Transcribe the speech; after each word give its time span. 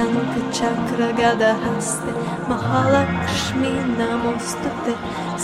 शङ्ख 0.00 0.34
चक्र 0.56 1.06
गदहस्ते 1.16 2.12
महालक्ष्मी 2.50 3.72
नमोऽस्तु 3.98 4.70
ते 4.84 4.92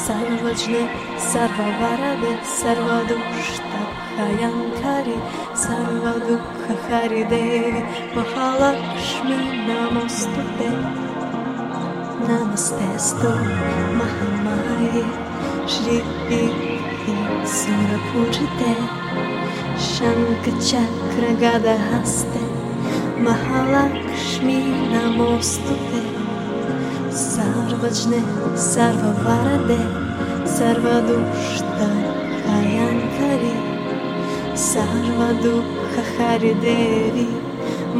सर्वज्ञे 0.02 0.84
सर्ववरदे 1.24 2.30
सर्वदुष्टभयङ्करि 2.60 5.18
सर्वदुःखहरिदेवि 5.64 7.82
महालक्ष्मी 8.16 9.38
नमोऽस्तु 9.68 10.46
ते 10.60 10.70
नमस्तेऽस्तु 12.30 13.34
महामाये 14.00 15.04
श्रीपि 15.76 16.42
सुरपूजिते 17.58 18.72
शङ्खचक्रगदहस्ते 19.92 22.45
Mahalakshmi 23.24 24.58
namostute 24.92 26.02
Sarvajne 27.10 28.20
sarvavarade 28.54 29.78
Sarvadushta 30.44 31.88
kayankari 32.44 33.56
Sarvadukha 34.54 36.04
haridevi 36.18 37.28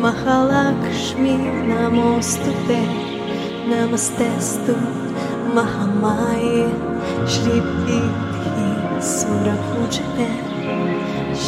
Mahalakshmi 0.05 1.37
namostute 1.71 2.83
Namastestu 3.71 4.77
Mahamaye 5.57 6.69
Shri 7.27 7.59
Pithi 7.81 8.69
Surapujate 9.01 10.29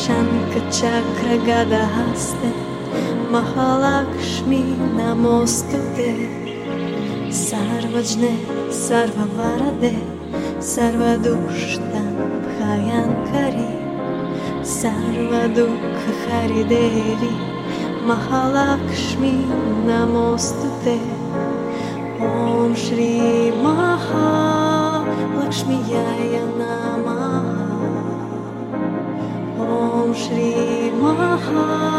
Shankachakra 0.00 1.36
Gadahaste 1.46 2.77
Mahalakshmi 3.28 4.62
Namostute 4.96 6.12
Sarvajne 7.28 8.34
Sarvavarade 8.72 9.96
Sarvadushta 10.58 12.04
Bhayankari. 12.56 13.72
Hari 16.24 16.62
Devi 16.72 17.34
Mahalakshmi 18.08 19.34
Namostute. 19.84 20.98
Om 22.18 22.70
Shri 22.74 23.14
Mahalakshmi 23.64 24.98
Yaya 25.92 26.46
Namaha. 26.56 27.68
Om 29.60 30.08
Shri 30.14 30.50
Mahalakshmi 30.96 31.98